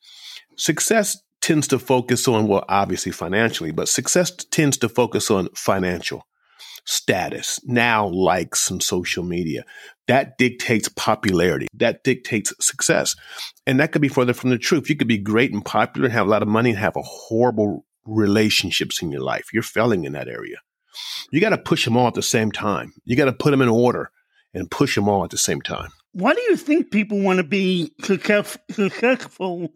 Success 0.56 1.16
tends 1.42 1.68
to 1.68 1.78
focus 1.78 2.26
on, 2.26 2.46
well, 2.46 2.64
obviously 2.68 3.12
financially, 3.12 3.72
but 3.72 3.88
success 3.88 4.30
tends 4.50 4.78
to 4.78 4.88
focus 4.88 5.30
on 5.30 5.48
financial 5.54 6.24
status, 6.84 7.60
now 7.64 8.08
likes 8.08 8.60
some 8.60 8.80
social 8.80 9.22
media. 9.22 9.64
That 10.08 10.38
dictates 10.38 10.88
popularity. 10.88 11.68
That 11.74 12.02
dictates 12.04 12.52
success. 12.60 13.14
And 13.66 13.78
that 13.80 13.92
could 13.92 14.02
be 14.02 14.08
further 14.08 14.34
from 14.34 14.50
the 14.50 14.58
truth. 14.58 14.88
You 14.88 14.96
could 14.96 15.08
be 15.08 15.18
great 15.18 15.52
and 15.52 15.64
popular 15.64 16.06
and 16.06 16.14
have 16.14 16.26
a 16.26 16.30
lot 16.30 16.42
of 16.42 16.48
money 16.48 16.70
and 16.70 16.78
have 16.78 16.96
a 16.96 17.02
horrible 17.02 17.84
relationships 18.04 19.00
in 19.00 19.12
your 19.12 19.20
life. 19.20 19.52
You're 19.52 19.62
failing 19.62 20.04
in 20.04 20.12
that 20.12 20.28
area. 20.28 20.56
You 21.30 21.40
got 21.40 21.50
to 21.50 21.58
push 21.58 21.84
them 21.84 21.96
all 21.96 22.08
at 22.08 22.14
the 22.14 22.22
same 22.22 22.50
time. 22.52 22.92
You 23.04 23.16
got 23.16 23.26
to 23.26 23.32
put 23.32 23.52
them 23.52 23.62
in 23.62 23.68
order 23.68 24.10
and 24.52 24.70
push 24.70 24.94
them 24.94 25.08
all 25.08 25.24
at 25.24 25.30
the 25.30 25.38
same 25.38 25.62
time. 25.62 25.90
Why 26.12 26.34
do 26.34 26.40
you 26.42 26.56
think 26.56 26.90
people 26.90 27.20
want 27.20 27.38
to 27.38 27.44
be 27.44 27.92
success- 28.02 28.58
successful 28.70 29.72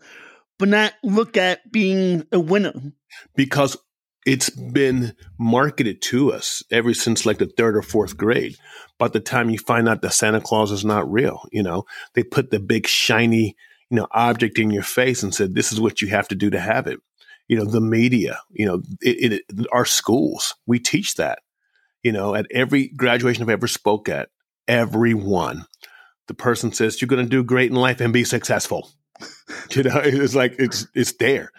but 0.59 0.69
not 0.69 0.95
look 1.03 1.37
at 1.37 1.71
being 1.71 2.27
a 2.33 2.41
winner? 2.41 2.73
Because 3.35 3.77
it's 4.27 4.51
been 4.51 5.15
marketed 5.39 6.03
to 6.03 6.33
us 6.33 6.63
ever 6.73 6.93
since 6.93 7.25
like 7.25 7.39
the 7.39 7.47
third 7.47 7.77
or 7.77 7.83
fourth 7.83 8.17
grade. 8.17 8.57
By 8.99 9.09
the 9.09 9.21
time 9.21 9.51
you 9.51 9.59
find 9.59 9.89
out 9.89 10.03
that 10.03 10.15
Santa 10.15 10.41
Claus 10.41 10.73
is 10.73 10.85
not 10.85 11.11
real, 11.11 11.47
you 11.53 11.63
know, 11.63 11.85
they 12.15 12.25
put 12.25 12.51
the 12.51 12.59
big 12.59 12.89
shiny, 12.89 13.55
you 13.89 13.97
know, 13.97 14.09
object 14.11 14.59
in 14.59 14.71
your 14.71 14.83
face 14.83 15.23
and 15.23 15.35
said, 15.35 15.55
this 15.55 15.73
is 15.73 15.81
what 15.81 16.03
you 16.03 16.09
have 16.09 16.27
to 16.29 16.35
do 16.35 16.51
to 16.51 16.59
have 16.59 16.89
it. 16.89 16.99
You 17.47 17.57
know, 17.57 17.65
the 17.65 17.81
media, 17.81 18.41
you 18.51 18.67
know, 18.67 18.83
it, 19.01 19.45
it, 19.49 19.67
our 19.71 19.85
schools, 19.85 20.55
we 20.67 20.81
teach 20.81 21.15
that, 21.15 21.39
you 22.03 22.11
know, 22.11 22.35
at 22.35 22.47
every 22.51 22.89
graduation 22.89 23.45
I've 23.45 23.51
ever 23.51 23.69
spoke 23.69 24.09
at, 24.09 24.31
everyone, 24.67 25.67
the 26.27 26.35
person 26.35 26.73
says, 26.73 27.01
you're 27.01 27.07
going 27.07 27.25
to 27.25 27.31
do 27.31 27.45
great 27.45 27.71
in 27.71 27.77
life 27.77 28.01
and 28.01 28.13
be 28.13 28.25
successful. 28.25 28.91
You 29.77 29.85
know, 29.85 30.01
it's 30.03 30.35
like, 30.35 30.57
it's, 30.59 30.87
it's 30.95 31.13
there. 31.13 31.51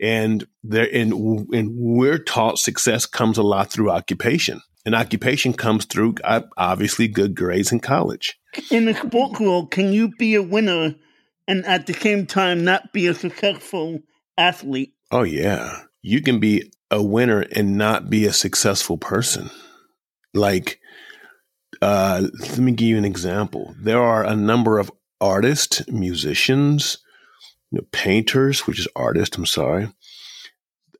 And 0.00 0.46
there 0.64 0.88
and 0.92 1.12
and 1.54 1.70
we're 1.76 2.18
taught 2.18 2.58
success 2.58 3.06
comes 3.06 3.38
a 3.38 3.42
lot 3.42 3.70
through 3.70 3.90
occupation. 3.90 4.60
And 4.84 4.94
occupation 4.94 5.54
comes 5.54 5.84
through 5.84 6.16
uh, 6.24 6.42
obviously 6.56 7.08
good 7.08 7.34
grades 7.34 7.72
in 7.72 7.80
college. 7.80 8.38
In 8.70 8.86
the 8.86 8.94
sport 8.94 9.40
world 9.40 9.70
can 9.70 9.92
you 9.92 10.08
be 10.08 10.34
a 10.34 10.42
winner 10.42 10.96
and 11.46 11.64
at 11.64 11.86
the 11.86 11.94
same 11.94 12.26
time 12.26 12.64
not 12.64 12.92
be 12.92 13.06
a 13.06 13.14
successful 13.14 14.00
athlete? 14.36 14.94
Oh 15.10 15.22
yeah. 15.22 15.82
You 16.02 16.20
can 16.20 16.40
be 16.40 16.72
a 16.90 17.02
winner 17.02 17.44
and 17.52 17.78
not 17.78 18.10
be 18.10 18.26
a 18.26 18.32
successful 18.32 18.98
person. 18.98 19.48
Like 20.34 20.80
uh, 21.80 22.26
let 22.40 22.58
me 22.58 22.72
give 22.72 22.88
you 22.88 22.98
an 22.98 23.04
example. 23.04 23.74
There 23.80 24.02
are 24.02 24.24
a 24.24 24.34
number 24.34 24.78
of 24.78 24.90
artists 25.20 25.88
musicians 25.88 26.98
you 27.74 27.80
know, 27.80 27.86
painters, 27.90 28.68
which 28.68 28.78
is 28.78 28.86
artists, 28.94 29.36
I'm 29.36 29.46
sorry, 29.46 29.88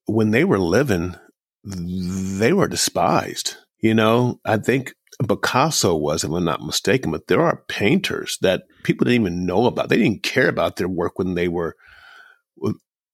when 0.07 0.33
they 0.33 0.45
were 0.45 0.59
living, 0.59 1.15
they 1.63 2.53
were 2.53 2.67
despised. 2.67 3.57
You 3.79 3.95
know, 3.95 4.41
I 4.45 4.57
think 4.57 4.95
Picasso 5.29 5.95
was, 5.95 6.25
if 6.25 6.33
I'm 6.33 6.45
not 6.45 6.63
mistaken, 6.63 7.13
but 7.13 7.29
there 7.29 7.41
are 7.41 7.63
painters 7.69 8.39
that 8.43 8.65
people 8.83 9.05
didn't 9.05 9.21
even 9.21 9.47
know 9.47 9.67
about. 9.67 9.89
They 9.89 9.99
didn't 9.99 10.25
care 10.25 10.49
about 10.49 10.77
their 10.77 10.89
work 10.89 11.17
when 11.17 11.35
they 11.35 11.47
were 11.47 11.77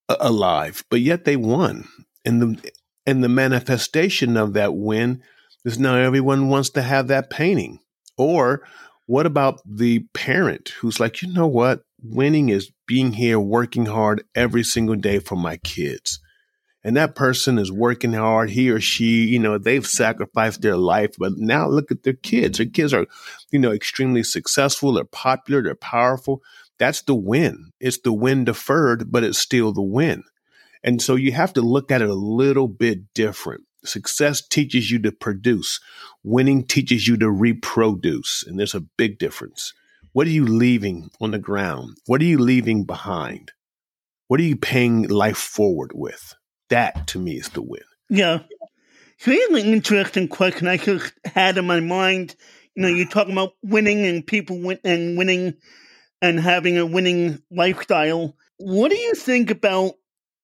alive, 0.08 0.82
but 0.90 1.00
yet 1.00 1.26
they 1.26 1.36
won. 1.36 1.86
And 2.24 2.40
the 2.40 2.72
and 3.06 3.22
the 3.22 3.28
manifestation 3.28 4.38
of 4.38 4.54
that 4.54 4.74
win 4.74 5.22
is 5.66 5.78
now 5.78 5.96
everyone 5.96 6.48
wants 6.48 6.70
to 6.70 6.82
have 6.82 7.08
that 7.08 7.28
painting. 7.28 7.80
Or 8.16 8.62
what 9.06 9.26
about 9.26 9.60
the 9.66 10.06
parent 10.14 10.70
who's 10.80 10.98
like, 10.98 11.20
you 11.20 11.32
know 11.32 11.46
what? 11.46 11.82
Winning 12.02 12.48
is 12.48 12.70
being 12.90 13.12
here, 13.12 13.38
working 13.38 13.86
hard 13.86 14.24
every 14.34 14.64
single 14.64 14.96
day 14.96 15.20
for 15.20 15.36
my 15.36 15.56
kids. 15.58 16.18
And 16.82 16.96
that 16.96 17.14
person 17.14 17.56
is 17.56 17.70
working 17.70 18.14
hard. 18.14 18.50
He 18.50 18.68
or 18.68 18.80
she, 18.80 19.26
you 19.26 19.38
know, 19.38 19.58
they've 19.58 19.86
sacrificed 19.86 20.60
their 20.60 20.76
life, 20.76 21.14
but 21.16 21.34
now 21.36 21.68
look 21.68 21.92
at 21.92 22.02
their 22.02 22.14
kids. 22.14 22.58
Their 22.58 22.66
kids 22.66 22.92
are, 22.92 23.06
you 23.52 23.60
know, 23.60 23.70
extremely 23.70 24.24
successful. 24.24 24.92
They're 24.92 25.04
popular. 25.04 25.62
They're 25.62 25.76
powerful. 25.76 26.42
That's 26.80 27.02
the 27.02 27.14
win. 27.14 27.70
It's 27.78 28.00
the 28.00 28.12
win 28.12 28.44
deferred, 28.44 29.12
but 29.12 29.22
it's 29.22 29.38
still 29.38 29.72
the 29.72 29.82
win. 29.82 30.24
And 30.82 31.00
so 31.00 31.14
you 31.14 31.30
have 31.30 31.52
to 31.52 31.62
look 31.62 31.92
at 31.92 32.02
it 32.02 32.08
a 32.08 32.14
little 32.14 32.66
bit 32.66 33.14
different. 33.14 33.62
Success 33.84 34.44
teaches 34.44 34.90
you 34.90 34.98
to 35.02 35.12
produce. 35.12 35.78
Winning 36.24 36.66
teaches 36.66 37.06
you 37.06 37.16
to 37.18 37.30
reproduce. 37.30 38.42
And 38.44 38.58
there's 38.58 38.74
a 38.74 38.80
big 38.80 39.20
difference. 39.20 39.74
What 40.12 40.26
are 40.26 40.30
you 40.30 40.46
leaving 40.46 41.10
on 41.20 41.30
the 41.30 41.38
ground? 41.38 41.96
What 42.06 42.20
are 42.20 42.24
you 42.24 42.38
leaving 42.38 42.84
behind? 42.84 43.52
What 44.28 44.40
are 44.40 44.44
you 44.44 44.56
paying 44.56 45.08
life 45.08 45.36
forward 45.36 45.92
with? 45.94 46.34
That 46.68 47.06
to 47.08 47.18
me 47.18 47.36
is 47.36 47.48
the 47.50 47.62
win. 47.62 47.82
Yeah. 48.08 48.40
Really 49.26 49.62
an 49.62 49.72
interesting 49.74 50.28
question 50.28 50.66
I 50.66 50.76
just 50.76 51.12
had 51.24 51.58
in 51.58 51.66
my 51.66 51.80
mind. 51.80 52.36
You 52.74 52.82
know, 52.82 52.88
you're 52.88 53.06
talking 53.06 53.32
about 53.32 53.52
winning 53.62 54.06
and 54.06 54.26
people 54.26 54.58
win- 54.58 54.80
and 54.84 55.18
winning 55.18 55.54
and 56.22 56.40
having 56.40 56.78
a 56.78 56.86
winning 56.86 57.42
lifestyle. 57.50 58.36
What 58.58 58.90
do 58.90 58.96
you 58.96 59.14
think 59.14 59.50
about, 59.50 59.94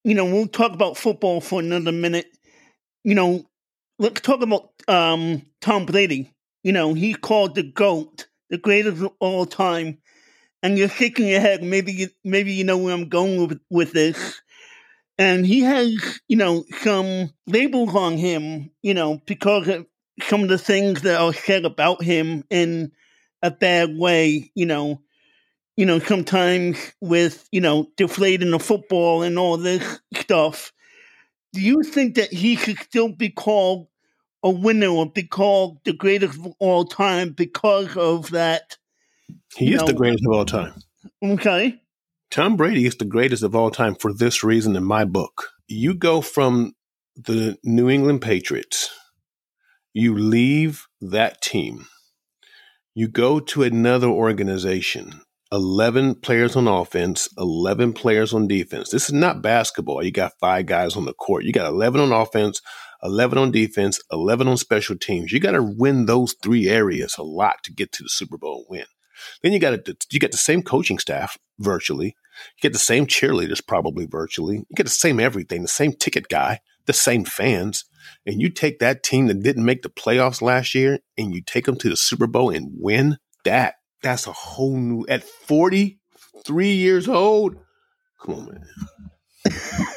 you 0.05 0.15
know, 0.15 0.25
we'll 0.25 0.49
talk 0.49 0.73
about 0.73 0.97
football 0.97 1.41
for 1.41 1.61
another 1.61 1.93
minute 1.93 2.27
you 3.07 3.15
know, 3.15 3.47
let's 4.01 4.21
talk 4.21 4.43
about 4.43 4.71
um, 4.89 5.43
Tom 5.61 5.87
Brady. 5.87 6.35
You 6.65 6.73
know, 6.73 6.93
he 6.93 7.15
called 7.15 7.55
the 7.55 7.63
GOAT, 7.63 8.27
the 8.51 8.59
greatest 8.59 9.03
of 9.03 9.13
all 9.21 9.47
time. 9.47 9.99
And 10.63 10.79
you're 10.79 10.89
shaking 10.89 11.29
your 11.29 11.41
head. 11.41 11.63
Maybe 11.63 11.93
you, 11.93 12.09
maybe 12.25 12.53
you 12.53 12.65
know 12.65 12.79
where 12.79 12.95
I'm 12.95 13.09
going 13.09 13.47
with, 13.47 13.61
with 13.71 13.93
this. 13.93 14.41
And 15.19 15.47
he 15.47 15.61
has, 15.61 16.21
you 16.29 16.37
know, 16.37 16.65
some 16.83 17.31
labels 17.47 17.95
on 17.95 18.17
him, 18.19 18.71
you 18.83 18.95
know, 18.95 19.21
because 19.27 19.69
of 19.69 19.87
some 20.23 20.43
of 20.43 20.49
the 20.49 20.59
things 20.59 21.03
that 21.03 21.21
are 21.21 21.33
said 21.33 21.65
about 21.65 22.03
him 22.03 22.45
in 22.51 22.93
a 23.43 23.51
bad 23.51 23.97
way, 23.97 24.51
you 24.55 24.67
know, 24.67 25.01
you 25.77 25.87
know, 25.87 25.99
sometimes 25.99 26.79
with, 27.01 27.47
you 27.53 27.61
know, 27.61 27.89
deflating 27.97 28.51
the 28.51 28.59
football 28.59 29.23
and 29.23 29.39
all 29.39 29.57
this 29.57 30.01
stuff 30.15 30.73
do 31.57 31.63
you 31.63 31.83
think 31.83 32.17
that 32.17 32.31
he 32.31 32.55
could 32.55 32.79
still 32.81 33.09
be 33.09 33.31
called 33.31 33.89
a 34.47 34.51
winner 34.51 34.87
or 34.89 35.11
be 35.11 35.25
called 35.25 35.79
the 35.85 35.93
greatest 35.93 36.39
of 36.39 36.55
all 36.61 36.85
time 36.85 37.31
because 37.31 37.97
of 37.97 38.31
that? 38.31 38.77
He 39.57 39.75
is 39.75 39.81
know, 39.81 39.87
the 39.89 39.95
greatest 39.95 40.25
of 40.25 40.33
all 40.33 40.45
time. 40.45 40.75
Okay. 41.23 41.81
Tom 42.31 42.57
Brady 42.57 42.87
is 42.87 42.97
the 42.97 43.05
greatest 43.05 43.43
of 43.43 43.57
all 43.57 43.71
time 43.71 43.95
for 43.97 44.13
this 44.13 44.45
reason 44.45 44.77
in 44.77 44.85
my 44.85 45.05
book. 45.05 45.49
You 45.67 45.95
go 45.95 46.21
from 46.21 46.75
the 47.17 47.57
New 47.65 47.89
England 47.89 48.21
Patriots, 48.21 48.91
you 49.93 50.17
leave 50.17 50.87
that 51.01 51.41
team, 51.41 51.87
you 52.95 53.09
go 53.09 53.41
to 53.41 53.63
another 53.63 54.09
organization, 54.09 55.23
11 55.51 56.17
players 56.17 56.57
on 56.57 56.69
offense, 56.69 57.29
11 57.39 57.95
players 57.95 58.35
on 58.35 58.47
defense. 58.47 58.91
This 58.91 59.07
is 59.07 59.13
not 59.13 59.43
basketball. 59.43 60.05
You 60.05 60.11
got 60.11 60.39
five 60.41 60.67
guys 60.67 60.97
on 60.97 61.05
the 61.05 61.15
court. 61.15 61.45
You 61.45 61.53
got 61.53 61.67
11 61.69 62.01
on 62.01 62.13
offense, 62.13 62.61
11 63.03 63.39
on 63.39 63.51
defense, 63.51 64.01
11 64.11 64.49
on 64.49 64.57
special 64.57 64.97
teams. 64.97 65.33
You 65.33 65.41
got 65.41 65.53
to 65.53 65.63
win 65.63 66.07
those 66.07 66.35
three 66.43 66.69
areas 66.69 67.17
a 67.19 67.23
lot 67.23 67.63
to 67.65 67.73
get 67.73 67.93
to 67.93 68.03
the 68.03 68.09
Super 68.09 68.39
Bowl 68.39 68.59
and 68.59 68.67
win. 68.69 68.87
Then 69.43 69.53
you 69.53 69.59
got 69.59 69.85
to, 69.85 69.97
you 70.11 70.21
get 70.21 70.33
the 70.33 70.39
same 70.39 70.63
coaching 70.63 70.99
staff 70.99 71.39
virtually. 71.59 72.17
You 72.57 72.63
get 72.63 72.73
the 72.73 72.79
same 72.79 73.07
cheerleaders 73.07 73.67
probably 73.67 74.07
virtually. 74.07 74.57
You 74.57 74.75
get 74.75 74.85
the 74.85 74.91
same 74.91 75.21
everything, 75.21 75.63
the 75.63 75.69
same 75.69 75.93
ticket 75.93 76.29
guy, 76.29 76.61
the 76.87 76.93
same 76.93 77.25
fans. 77.25 77.85
And 78.27 78.41
you 78.41 78.51
take 78.51 78.79
that 78.79 79.03
team 79.03 79.27
that 79.27 79.43
didn't 79.43 79.65
make 79.65 79.83
the 79.83 79.89
playoffs 79.89 80.43
last 80.43 80.75
year 80.75 81.01
and 81.17 81.35
you 81.35 81.43
take 81.43 81.65
them 81.65 81.77
to 81.79 81.89
the 81.89 81.97
Super 81.97 82.27
Bowl 82.27 82.51
and 82.51 82.71
win 82.79 83.19
that 83.47 83.77
that's 84.03 84.27
a 84.27 84.33
whole 84.33 84.77
new 84.77 85.07
at 85.09 85.25
43 85.25 86.69
years 86.69 87.09
old. 87.09 87.57
Come 88.21 88.35
on, 88.35 88.47
man. 88.47 89.87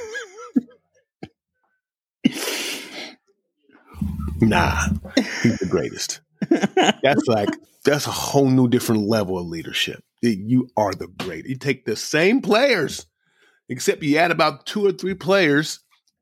nah, 4.41 4.87
he's 5.43 5.57
the 5.59 5.67
greatest. 5.69 6.21
That's 7.03 7.27
like 7.27 7.49
that's 7.83 8.07
a 8.07 8.11
whole 8.11 8.49
new 8.49 8.67
different 8.67 9.07
level 9.07 9.37
of 9.37 9.47
leadership. 9.47 10.03
You 10.21 10.69
are 10.75 10.93
the 10.93 11.07
greatest. 11.07 11.49
You 11.49 11.57
take 11.57 11.85
the 11.85 11.95
same 11.95 12.41
players, 12.41 13.05
except 13.69 14.03
you 14.03 14.17
add 14.17 14.31
about 14.31 14.65
two 14.65 14.85
or 14.85 14.91
three 14.91 15.13
players, 15.13 15.79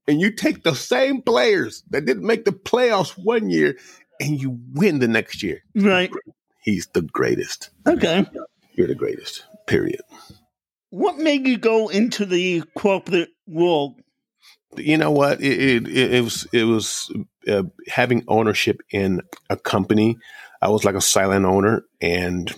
and 0.08 0.22
you 0.22 0.32
take 0.32 0.64
the 0.64 0.76
same 0.76 1.22
players 1.22 1.84
that 1.90 2.06
didn't 2.06 2.26
make 2.26 2.46
the 2.46 2.52
playoffs 2.52 3.12
one 3.12 3.50
year, 3.50 3.78
and 4.20 4.40
you 4.40 4.60
win 4.74 5.00
the 5.00 5.08
next 5.08 5.44
year. 5.44 5.62
Right. 5.76 6.12
He's 6.62 6.88
the 6.88 7.02
greatest. 7.02 7.70
Okay. 7.88 8.26
You're 8.74 8.88
the 8.88 8.96
greatest, 8.96 9.46
period. 9.66 10.02
What 10.90 11.18
made 11.18 11.48
you 11.48 11.58
go 11.58 11.88
into 11.88 12.26
the 12.26 12.64
corporate 12.76 13.30
world? 13.48 14.00
You 14.76 14.98
know 14.98 15.12
what? 15.12 15.42
It, 15.42 15.88
it, 15.88 16.14
it 16.14 16.24
was 16.24 16.48
it 16.54 16.64
was 16.66 17.12
uh, 17.48 17.64
having 17.88 18.24
ownership 18.28 18.82
in 18.92 19.22
a 19.50 19.58
company. 19.58 20.18
I 20.62 20.70
was 20.70 20.84
like 20.84 20.96
a 20.96 21.02
silent 21.02 21.46
owner, 21.46 21.84
and 22.02 22.54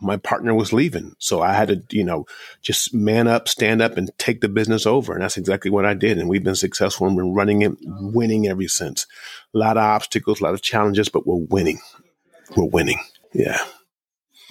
my 0.00 0.16
partner 0.16 0.54
was 0.54 0.72
leaving. 0.72 1.14
So 1.18 1.42
I 1.42 1.52
had 1.52 1.68
to, 1.68 1.82
you 1.90 2.04
know, 2.04 2.26
just 2.62 2.94
man 2.94 3.28
up, 3.28 3.48
stand 3.48 3.80
up 3.82 3.96
and 3.96 4.10
take 4.18 4.40
the 4.40 4.48
business 4.48 4.86
over. 4.86 5.14
And 5.14 5.22
that's 5.22 5.36
exactly 5.36 5.70
what 5.70 5.86
I 5.86 5.94
did. 5.94 6.18
And 6.18 6.28
we've 6.28 6.44
been 6.44 6.54
successful 6.54 7.06
and 7.06 7.16
been 7.16 7.34
running 7.34 7.62
it, 7.62 7.72
winning 7.82 8.46
ever 8.46 8.68
since. 8.68 9.06
A 9.54 9.58
lot 9.58 9.76
of 9.76 9.82
obstacles, 9.82 10.40
a 10.40 10.44
lot 10.44 10.54
of 10.54 10.62
challenges, 10.62 11.08
but 11.08 11.26
we're 11.26 11.46
winning. 11.48 11.80
We're 12.56 12.64
winning. 12.64 13.00
Yeah. 13.32 13.58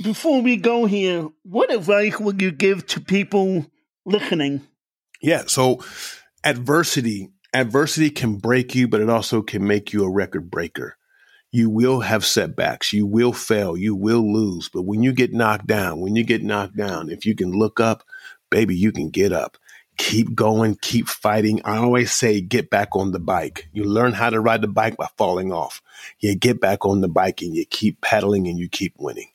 Before 0.01 0.41
we 0.41 0.57
go 0.57 0.86
here, 0.86 1.29
what 1.43 1.74
advice 1.74 2.19
would 2.19 2.41
you 2.41 2.51
give 2.51 2.86
to 2.88 3.00
people 3.00 3.65
listening? 4.05 4.62
Yeah. 5.22 5.43
So 5.48 5.84
adversity, 6.43 7.29
adversity 7.55 8.09
can 8.09 8.35
break 8.35 8.75
you, 8.75 8.88
but 8.88 9.01
it 9.01 9.09
also 9.09 9.41
can 9.41 9.65
make 9.65 9.93
you 9.93 10.03
a 10.03 10.09
record 10.09 10.51
breaker. 10.51 10.97
You 11.51 11.69
will 11.69 12.01
have 12.01 12.25
setbacks. 12.25 12.91
You 12.91 13.05
will 13.05 13.31
fail. 13.31 13.77
You 13.77 13.95
will 13.95 14.33
lose. 14.33 14.69
But 14.69 14.81
when 14.81 15.03
you 15.03 15.13
get 15.13 15.33
knocked 15.33 15.67
down, 15.67 16.01
when 16.01 16.15
you 16.15 16.24
get 16.24 16.43
knocked 16.43 16.75
down, 16.75 17.09
if 17.09 17.25
you 17.25 17.33
can 17.33 17.51
look 17.51 17.79
up, 17.79 18.03
baby, 18.50 18.75
you 18.75 18.91
can 18.91 19.09
get 19.09 19.31
up. 19.31 19.57
Keep 19.97 20.35
going, 20.35 20.77
keep 20.81 21.07
fighting. 21.07 21.62
I 21.63 21.77
always 21.77 22.13
say, 22.13 22.41
get 22.41 22.69
back 22.69 22.97
on 22.97 23.13
the 23.13 23.19
bike. 23.19 23.69
You 23.71 23.85
learn 23.85 24.12
how 24.12 24.29
to 24.29 24.41
ride 24.41 24.62
the 24.62 24.67
bike 24.67 24.97
by 24.97 25.07
falling 25.17 25.53
off. 25.53 25.81
You 26.19 26.35
get 26.35 26.59
back 26.59 26.85
on 26.85 27.00
the 27.00 27.07
bike 27.07 27.41
and 27.41 27.55
you 27.55 27.65
keep 27.65 28.01
pedaling 28.01 28.47
and 28.47 28.59
you 28.59 28.67
keep 28.67 28.93
winning. 28.97 29.29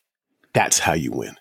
That's 0.53 0.77
how 0.77 0.93
you 0.93 1.11
win. 1.11 1.35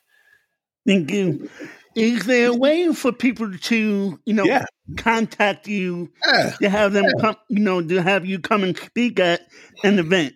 Thank 0.86 1.10
you. 1.10 1.50
Is 1.94 2.24
there 2.26 2.50
a 2.50 2.54
way 2.54 2.92
for 2.92 3.12
people 3.12 3.52
to, 3.56 4.20
you 4.24 4.34
know, 4.34 4.44
yeah. 4.44 4.64
contact 4.96 5.66
you 5.66 6.12
yeah. 6.26 6.54
to 6.60 6.68
have 6.68 6.92
them 6.92 7.04
yeah. 7.04 7.20
come, 7.20 7.36
you 7.48 7.60
know, 7.60 7.82
to 7.82 8.02
have 8.02 8.24
you 8.24 8.38
come 8.38 8.62
and 8.62 8.76
speak 8.76 9.18
at 9.18 9.40
an 9.82 9.98
event? 9.98 10.34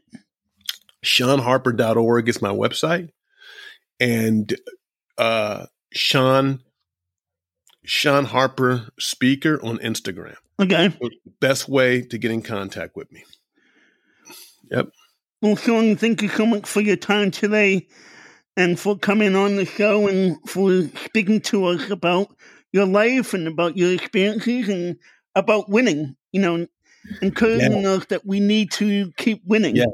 SeanHarper.org 1.04 2.28
is 2.28 2.42
my 2.42 2.50
website. 2.50 3.11
And 4.00 4.54
uh 5.16 5.66
Sean 5.92 6.61
Sean 7.84 8.25
Harper 8.25 8.88
speaker 8.99 9.61
on 9.62 9.78
Instagram. 9.78 10.37
Okay. 10.58 10.92
Best 11.40 11.68
way 11.68 12.02
to 12.02 12.18
get 12.18 12.32
in 12.32 12.42
contact 12.42 12.96
with 12.96 13.12
me. 13.12 13.25
Yep. 14.70 14.88
Well, 15.42 15.56
Sean, 15.56 15.94
thank 15.96 16.23
you 16.23 16.28
so 16.28 16.46
much 16.46 16.66
for 16.66 16.80
your 16.80 16.96
time 16.96 17.30
today 17.30 17.87
and 18.56 18.78
for 18.78 18.96
coming 18.96 19.34
on 19.34 19.56
the 19.56 19.64
show 19.64 20.06
and 20.06 20.37
for 20.49 20.82
speaking 21.04 21.40
to 21.42 21.66
us 21.66 21.90
about 21.90 22.28
your 22.73 22.87
life 22.87 23.34
and 23.34 23.46
about 23.49 23.76
your 23.76 23.92
experiences 23.92 24.68
and 24.68 24.96
about 25.34 25.68
winning, 25.68 26.16
you 26.32 26.40
know, 26.40 26.66
encouraging 27.23 27.82
yeah. 27.82 27.90
us 27.90 28.06
that 28.06 28.26
we 28.26 28.40
need 28.40 28.70
to 28.73 29.12
keep 29.16 29.42
winning. 29.44 29.76
Yes. 29.76 29.88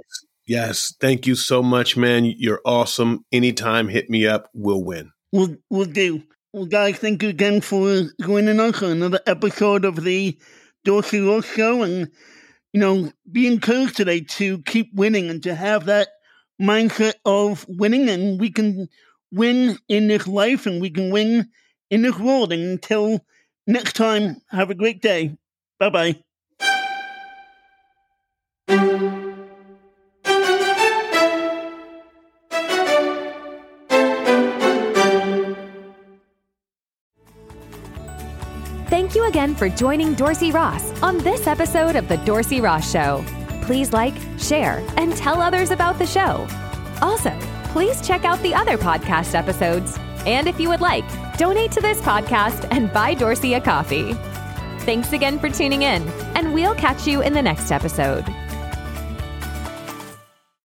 Yes. 0.46 0.94
Thank 1.00 1.26
you 1.26 1.34
so 1.34 1.62
much, 1.62 1.96
man. 1.96 2.24
You're 2.24 2.60
awesome. 2.64 3.24
Anytime, 3.32 3.88
hit 3.88 4.10
me 4.10 4.26
up. 4.26 4.50
We'll 4.54 4.82
win. 4.82 5.12
We'll, 5.32 5.56
we'll 5.70 5.86
do. 5.86 6.22
Well, 6.52 6.66
guys, 6.66 6.98
thank 6.98 7.22
you 7.22 7.28
again 7.28 7.60
for 7.60 8.08
joining 8.20 8.58
us 8.58 8.82
on 8.82 8.90
another 8.90 9.20
episode 9.26 9.84
of 9.84 10.02
the 10.02 10.36
Dorsey 10.84 11.20
Ross 11.20 11.46
Show. 11.46 11.82
And, 11.82 12.10
you 12.72 12.80
know, 12.80 13.12
be 13.30 13.46
encouraged 13.46 13.96
today 13.96 14.20
to 14.22 14.62
keep 14.62 14.92
winning 14.92 15.30
and 15.30 15.42
to 15.44 15.54
have 15.54 15.86
that 15.86 16.08
mindset 16.60 17.14
of 17.24 17.64
winning. 17.68 18.08
And 18.08 18.40
we 18.40 18.50
can 18.50 18.88
win 19.32 19.78
in 19.88 20.08
this 20.08 20.26
life 20.26 20.66
and 20.66 20.80
we 20.80 20.90
can 20.90 21.10
win 21.10 21.48
in 21.90 22.02
this 22.02 22.18
world. 22.18 22.52
And 22.52 22.62
until 22.62 23.24
next 23.66 23.94
time, 23.94 24.40
have 24.50 24.70
a 24.70 24.74
great 24.74 25.00
day. 25.00 25.36
Bye 25.78 25.90
bye. 25.90 26.16
Thank 38.88 39.14
you 39.14 39.26
again 39.26 39.56
for 39.56 39.68
joining 39.68 40.14
Dorsey 40.14 40.52
Ross 40.52 41.02
on 41.02 41.18
this 41.18 41.46
episode 41.46 41.96
of 41.96 42.06
The 42.08 42.18
Dorsey 42.18 42.60
Ross 42.60 42.90
Show. 42.92 43.24
Please 43.62 43.92
like, 43.92 44.14
share, 44.38 44.84
and 44.96 45.16
tell 45.16 45.40
others 45.40 45.70
about 45.70 45.98
the 45.98 46.06
show. 46.06 46.46
Also, 47.02 47.36
please 47.66 48.06
check 48.06 48.24
out 48.24 48.40
the 48.42 48.54
other 48.54 48.76
podcast 48.76 49.34
episodes. 49.34 49.96
And 50.26 50.48
if 50.48 50.60
you 50.60 50.68
would 50.68 50.80
like, 50.80 51.04
donate 51.38 51.72
to 51.72 51.80
this 51.80 52.00
podcast 52.00 52.66
and 52.70 52.92
buy 52.92 53.14
Dorsey 53.14 53.54
a 53.54 53.60
coffee. 53.60 54.14
Thanks 54.80 55.12
again 55.12 55.38
for 55.38 55.48
tuning 55.48 55.82
in, 55.82 56.06
and 56.34 56.52
we'll 56.52 56.74
catch 56.74 57.06
you 57.06 57.22
in 57.22 57.32
the 57.32 57.42
next 57.42 57.70
episode. 57.70 58.24